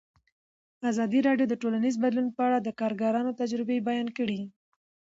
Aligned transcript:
ازادي 0.89 1.19
راډیو 1.27 1.45
د 1.49 1.53
ټولنیز 1.61 1.95
بدلون 2.03 2.27
په 2.35 2.41
اړه 2.47 2.57
د 2.61 2.69
کارګرانو 2.79 3.37
تجربې 3.41 3.77
بیان 3.89 4.07
کړي. 4.17 4.41